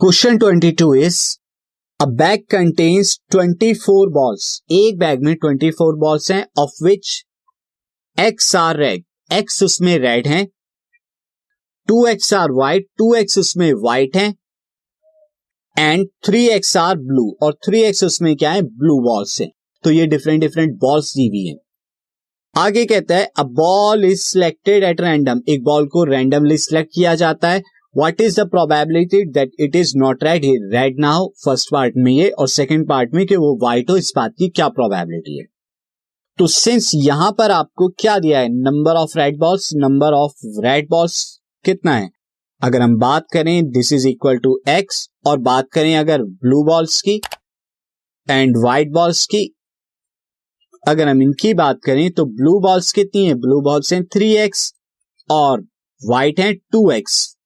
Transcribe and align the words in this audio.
Question 0.00 0.38
22 0.38 0.94
is 0.96 1.38
a 2.00 2.06
bag 2.06 2.40
contains 2.50 3.20
24 3.36 4.06
balls 4.10 4.62
एक 4.70 4.98
bag 4.98 5.22
में 5.22 5.34
24 5.34 5.96
balls 5.96 6.30
हैं 6.30 6.46
of 6.58 6.84
which 6.84 7.24
X 8.20 8.56
are 8.56 8.76
red 8.76 9.04
X 9.32 9.62
उसमें 9.62 9.98
red 9.98 10.26
हैं. 10.26 10.48
Two 11.88 12.06
X 12.06 12.34
are 12.34 12.52
white 12.52 12.86
two 12.98 13.14
X 13.14 13.38
उसमें 13.38 13.72
white 13.72 14.16
हैं. 14.16 14.34
And 15.78 16.08
three 16.26 16.48
X 16.48 16.76
are 16.76 16.96
blue 16.96 17.36
और 17.42 17.52
three 17.52 17.82
x 17.82 18.04
उसमें 18.04 18.36
क्या 18.36 18.52
है? 18.52 18.62
ब्लू 18.62 19.00
बॉल्स 19.00 19.40
हैं. 19.40 19.50
तो 19.84 19.90
ये 19.90 20.06
डिफरेंट 20.06 20.40
डिफरेंट 20.40 20.78
बॉल्स 20.78 21.14
दी 21.14 21.28
हुई 21.28 21.46
हैं. 21.46 21.56
आगे 22.56 22.84
कहता 22.84 23.16
है 23.16 23.32
a 23.38 23.42
ball 23.42 24.04
is 24.04 24.20
selected 24.20 24.84
at 24.84 25.00
random 25.00 25.40
एक 25.48 25.64
बॉल 25.64 25.86
को 25.86 26.04
रैंडमली 26.04 26.58
सिलेक्ट 26.58 26.90
किया 26.94 27.14
जाता 27.14 27.50
है. 27.50 27.62
What 27.96 28.20
is 28.20 28.40
the 28.40 28.44
probability 28.48 29.24
that 29.32 29.52
it 29.60 29.76
is 29.76 29.92
not 29.96 30.22
red 30.24 30.44
he 30.44 30.56
red 30.72 30.98
ना 31.00 31.10
हो 31.12 31.32
फ़र्स्ट 31.44 31.70
पार्ट 31.72 31.94
में 31.96 32.12
ये, 32.12 32.28
और 32.30 32.48
सेकेंड 32.48 32.88
पार्ट 32.88 33.14
में 33.14 33.26
कि 33.26 33.36
वो 33.36 33.56
व्हाइट 33.62 33.90
हो, 33.90 33.96
इस 33.96 34.12
बात 34.16 34.34
की 34.38 34.48
क्या 34.48 34.68
प्रोबेबिलिटी 34.68 35.38
है? 35.38 35.44
तो 36.38 36.46
सिंस 36.46 36.90
यहाँ 36.94 37.30
पर 37.38 37.50
आपको 37.50 37.88
क्या 38.00 38.18
दिया 38.18 38.40
है? 38.40 38.48
Number 38.50 38.96
of 38.96 39.18
red 39.18 39.38
balls 39.38 39.70
number 39.76 40.14
of 40.14 40.46
red 40.66 40.88
balls 40.90 41.24
कितना 41.64 41.96
है? 41.96 42.08
अगर 42.62 42.82
हम 42.82 42.96
बात 42.98 43.26
करें 43.32 43.70
this 43.70 43.92
is 43.92 44.06
equal 44.08 44.38
to 44.38 44.60
X 44.68 45.08
और 45.26 45.38
बात 45.40 45.68
करें 45.72 45.94
अगर 45.96 46.22
ब्लू 46.22 46.62
बॉल्स 46.64 47.00
की 47.02 47.20
एंड 48.26 48.56
व्हाइट 48.56 48.90
बॉल्स 48.92 49.26
की, 49.26 49.44
अगर 50.84 51.08
हम 51.08 51.22
इनकी 51.22 51.52
बात 51.54 51.80
करें 51.84 52.10
तो 52.12 52.24
ब्लू 52.26 52.58
बॉल्स 52.60 52.92
कितनी 52.92 53.26
है? 53.26 53.34
ब्लू 53.34 53.60
बॉल्स 53.62 53.92
हैं 53.92 54.04
थ्री 54.06 54.32
एक्स 54.36 54.72
और 55.28 55.60
व्हाइट 56.00 56.40
है 56.40 56.52
टू 56.52 56.90
एक्स 56.90 57.36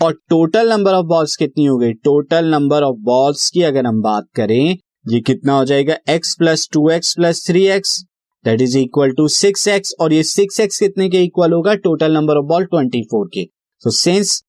और 0.00 0.12
टोटल 0.28 0.68
नंबर 0.70 0.94
ऑफ़ 0.94 1.06
बॉल्स 1.06 1.34
कितनी 1.36 1.64
हो 1.64 1.76
गई? 1.78 1.92
टोटल 1.94 2.50
नंबर 2.50 2.82
ऑफ़ 2.82 2.96
बॉल्स 3.04 3.48
की 3.50 3.62
अगर 3.62 3.86
हम 3.86 4.00
बात 4.02 4.26
करें, 4.36 4.76
ये 5.08 5.20
कितना 5.20 5.52
हो 5.52 5.64
जाएगा? 5.64 5.96
X 6.08 6.34
plus 6.38 6.68
two 6.72 6.88
X 6.90 7.14
plus 7.14 7.44
three 7.46 7.64
X 7.68 7.98
that 8.44 8.60
is 8.60 8.76
equal 8.78 9.12
to 9.12 9.26
six 9.28 9.66
X 9.68 9.94
और 10.00 10.12
ये 10.12 10.22
सिक्स 10.24 10.60
एक्स 10.60 10.78
कितने 10.78 11.08
के 11.10 11.22
इक्वल 11.24 11.52
होगा? 11.52 11.74
Total 11.76 12.12
number 12.12 12.38
of 12.38 12.46
ball 12.46 12.64
twenty 12.66 13.02
four 13.10 13.26
के। 13.34 13.44
So 13.82 13.90
since 13.92 14.42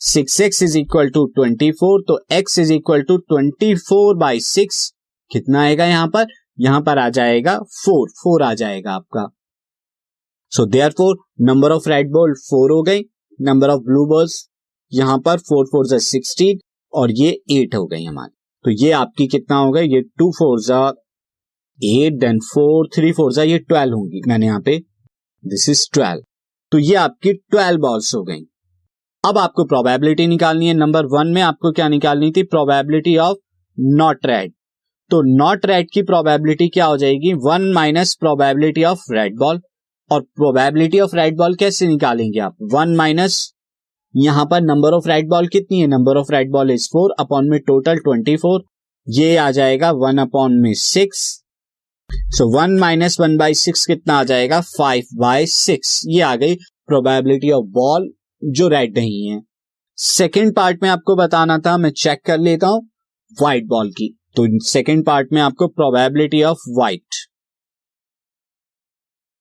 six 0.00 0.40
X 0.40 0.62
is 0.62 0.78
equal 0.78 1.10
to 1.10 1.26
twenty 1.34 1.70
four 1.72 2.02
तो 2.08 2.18
X 2.32 2.58
is 2.58 2.72
equal 2.72 3.02
to 3.02 3.16
twenty 3.18 3.74
four 3.80 4.16
by 4.16 4.40
six 4.42 4.88
कितना 5.30 5.62
आएगा 5.62 5.86
यहाँ 5.86 6.08
पर? 6.08 6.26
यहाँ 6.60 6.80
पर 6.80 6.98
आ 6.98 7.08
जाएगा 7.10 7.58
फोर 7.58 8.08
फोर 8.22 8.42
आ 8.42 8.52
जाएगा 8.54 8.92
आपका। 8.92 9.26
So 10.52 10.66
there 10.66 10.90
four 10.98 11.16
number 11.42 11.72
of 11.72 11.88
red 11.88 12.10
ball 12.12 12.34
four 12.40 12.72
हो 12.72 12.82
गई 12.82 13.04
नंबर 13.38 13.68
ऑफ़ 13.68 13.80
ब्लू 13.82 14.06
बॉल्स 14.08 14.44
यहाँ 14.94 15.18
पर 15.18 15.38
फोर 15.40 15.66
फोर 15.66 15.86
जा 15.86 15.98
सिक्सटीन 16.00 16.58
और 16.92 17.10
ये 17.12 17.28
एट 17.52 17.74
हो 17.74 17.86
गई 17.86 18.04
हमारी। 18.04 18.34
तो 18.64 18.70
ये 18.84 18.90
आपकी 18.92 19.26
कितना 19.28 19.56
हो 19.56 19.70
गया 19.72 19.82
ये 19.84 20.00
टू 20.18 20.30
फोर 20.32 20.60
जा 20.60 20.86
eight 21.78 22.18
then 22.18 22.38
four 22.44 22.88
three 22.96 23.12
four 23.12 23.32
जा, 23.32 23.42
ये 23.42 23.58
ट्वेल्व 23.60 23.94
होंगी। 23.94 24.20
मैंने 24.28 24.46
यहाँ 24.46 24.60
पे 24.60 24.78
दिस 25.44 25.68
इज़ 25.68 25.86
ट्वेल्व 25.94 26.22
तो 26.72 26.78
ये 26.78 26.94
आपकी 26.96 27.32
ट्वेल्व 27.32 27.80
बॉल्स 27.80 28.14
हो 28.14 28.22
गई। 28.24 28.40
अब 29.24 29.38
आपको 29.38 29.64
प्रोबेबिलिटी 29.64 30.26
निकालनी 30.26 30.66
है। 30.66 30.74
नंबर 30.74 31.06
वन 31.08 31.28
में 31.28 31.40
आपको 31.42 31.72
क्या 31.72 31.88
निकालनी 31.88 32.30
थी? 32.30 32.42
प्रोबेबिलिटी 32.44 33.16
ऑफ़ 33.18 33.36
नॉट 33.78 34.26
रेड 34.26 34.52
तो 35.10 35.20
नॉट 35.36 35.66
रेड 35.66 35.86
की 35.92 36.02
प्रोबेबिलिटी 36.02 36.68
क्या 36.68 36.84
हो 36.84 36.96
जाएगी? 36.96 37.32
One 37.46 37.72
minus 37.74 38.14
probability 38.20 38.84
of 38.84 39.00
red 39.12 39.38
ball 39.38 39.60
और 40.10 40.20
प्रोबेबिलिटी 40.22 41.00
ऑफ़ 41.00 41.16
रेड 41.16 41.36
बॉल 41.36 41.54
कैसे 41.54 41.86
निकालेंगे 41.86 42.40
आप? 42.40 42.56
वन 42.72 42.94
माइनस 42.96 43.53
यहाँ 44.14 44.44
पर 44.46 44.60
नंबर 44.60 44.94
ऑफ़ 44.94 45.08
रेड 45.08 45.28
बॉल 45.28 45.46
कितनी 45.48 45.80
है? 45.80 45.86
Number 45.86 46.16
of 46.16 46.32
red 46.32 46.50
ball 46.50 46.70
is 46.70 46.88
four 46.88 47.14
upon 47.20 47.48
में 47.50 47.58
टोटल 47.60 47.98
ट्वेंटी 47.98 48.36
फोर 48.36 48.64
ये 49.06 49.36
आ 49.36 49.50
जाएगा 49.50 49.90
वन 49.92 50.18
अपॉन 50.18 50.52
में 50.62 50.72
six 50.74 51.22
so 52.36 52.46
one 52.50 52.78
minus 52.78 53.16
one 53.20 53.36
by 53.36 53.54
six 53.54 53.84
कितना 53.86 54.14
आ 54.14 54.24
जाएगा? 54.24 54.60
फाइव 54.60 55.04
बाय 55.14 55.46
सिक्स 55.46 56.00
ये 56.08 56.20
आ 56.20 56.34
गई 56.36 56.54
प्रोबेबिलिटी 56.88 57.50
ऑफ़ 57.50 57.64
बॉल 57.72 58.10
जो 58.42 58.68
रेड 58.68 58.98
नहीं 58.98 59.26
है. 59.26 59.40
सेकेंड 59.98 60.54
पार्ट 60.56 60.82
में 60.82 60.88
आपको 60.90 61.16
बताना 61.16 61.58
था, 61.58 61.76
मैं 61.76 61.90
चेक 61.90 62.20
कर 62.26 62.38
लेता 62.38 62.66
हूँ 62.66 62.82
व्हाइट 63.40 63.66
बॉल 63.66 63.90
की. 63.90 64.08
तो 64.36 64.46
सेकेंड 64.64 65.04
पार्ट 65.06 65.32
में 65.32 65.40
आपको 65.42 65.68
प्रोबेबिलिटी 65.68 66.42
ऑफ़ 66.42 66.70
व्हाइट 66.78 67.22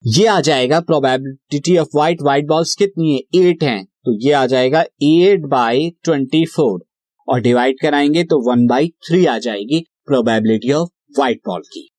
ये 0.04 0.28
आ 0.28 0.40
जाएगा 0.42 0.80
probability 0.82 1.78
of 1.78 1.96
white 1.96 2.22
white 2.22 2.48
balls 2.48 2.76
कितनी 2.76 3.14
है? 3.14 3.42
एट 3.42 3.64
है. 3.64 3.93
तो 4.06 4.28
ये 4.28 4.34
आ 4.34 4.46
जाएगा 4.46 4.82
एट 5.04 5.46
बाई 5.46 5.90
ट्वेंटी 6.04 6.46
फोर 6.46 6.86
और 7.28 7.42
डिवाइड 7.42 7.76
कराएँगे 7.82 8.24
तो 8.24 8.52
वन 8.52 8.68
बाई 8.68 8.88
थ्री 8.88 9.26
आ 9.26 9.38
जाएगी 9.38 9.86
प्रोबेबिलिटी 10.06 10.72
ऑफ़ 10.72 10.90
व्हाइट 11.18 11.42
बॉल 11.46 11.62
की 11.62 11.90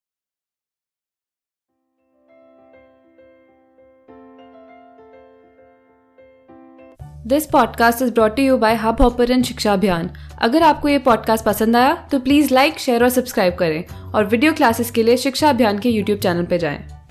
this 7.27 7.47
podcast 7.47 8.03
is 8.03 8.13
brought 8.13 8.39
you 8.39 8.57
by 8.57 8.75
hubhopper 9.01 9.43
Shiksha 9.43 9.73
Abhiyan 9.73 10.11
अगर 10.43 10.63
आपको 10.63 10.89
ये 10.89 10.99
पॉडकास्ट 10.99 11.45
पसंद 11.45 11.77
आया 11.77 12.09
तो 12.13 12.19
प्लीज़ 12.19 12.55
लाइक 12.55 12.79
शेयर 12.79 13.03
और 13.03 13.09
सब्सक्राइब 13.09 13.55
करें 13.55 13.85
और 14.15 14.25
वीडियो 14.25 14.53
क्लासेस 14.53 14.91
के 14.91 15.03
लिए 15.03 15.17
शिक्षा 15.17 15.51
अभियान 15.51 15.79
के 15.79 15.91
यूट्यूब 15.91 16.19
चैनल 16.19 16.45
पर 16.45 16.57
जाएँ। 16.57 17.04